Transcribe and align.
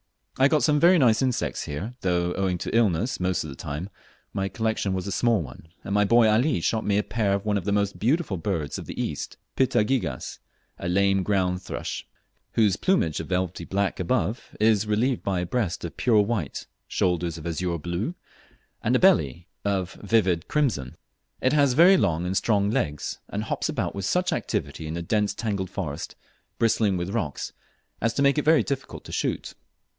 I 0.39 0.47
got 0.47 0.63
some 0.63 0.79
very 0.79 0.97
nice 0.97 1.21
insects 1.21 1.65
here, 1.65 1.93
though, 2.01 2.33
owing 2.33 2.57
to 2.59 2.75
illness 2.75 3.19
most 3.19 3.43
of 3.43 3.51
the 3.51 3.55
time, 3.55 3.91
my 4.33 4.49
collection 4.49 4.93
was 4.93 5.05
a 5.05 5.11
small 5.11 5.43
one, 5.43 5.67
and 5.83 5.93
my 5.93 6.03
boy 6.05 6.27
Ali 6.27 6.59
shot 6.61 6.83
me 6.83 6.97
a 6.97 7.03
pair 7.03 7.33
of 7.35 7.45
one 7.45 7.57
of 7.59 7.65
the 7.65 7.71
most 7.71 7.99
beautiful 7.99 8.37
birds 8.37 8.79
of 8.79 8.87
the 8.87 8.99
East, 8.99 9.37
Pitta 9.55 9.83
gigas, 9.83 10.39
a 10.79 10.89
lame 10.89 11.21
ground 11.21 11.61
thrush, 11.61 12.07
whose 12.53 12.77
plumage 12.77 13.19
of 13.19 13.27
velvety 13.27 13.63
black 13.65 13.99
above 13.99 14.55
is 14.59 14.87
relieved 14.87 15.21
by 15.21 15.41
a 15.41 15.45
breast 15.45 15.85
of 15.85 15.95
pure 15.97 16.21
white, 16.21 16.65
shoulders 16.87 17.37
of 17.37 17.45
azure 17.45 17.77
blue, 17.77 18.15
and 18.81 18.99
belly 18.99 19.47
of 19.63 19.93
vivid 20.01 20.47
crimson. 20.47 20.95
It 21.41 21.53
has 21.53 21.73
very 21.73 21.97
long 21.97 22.25
and 22.25 22.35
strong 22.35 22.71
legs, 22.71 23.19
and 23.29 23.43
hops 23.43 23.69
about 23.69 23.93
with 23.93 24.05
such 24.05 24.33
activity 24.33 24.87
in 24.87 24.95
the 24.95 25.03
dense 25.03 25.35
tangled 25.35 25.69
forest, 25.69 26.15
bristling 26.57 26.97
with 26.97 27.11
rocks, 27.11 27.53
as 28.01 28.15
to 28.15 28.23
make 28.23 28.39
it 28.39 28.45
very 28.45 28.63
difficult 28.63 29.03
to 29.05 29.11
shoot. 29.11 29.53